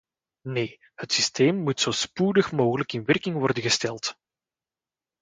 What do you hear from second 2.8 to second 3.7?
in werking worden